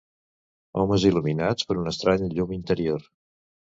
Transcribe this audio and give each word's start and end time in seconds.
Homes 0.85 1.05
il·luminats 1.11 1.69
per 1.71 1.79
una 1.85 1.95
estranya 1.97 2.35
llum 2.37 2.59
interior. 2.61 3.11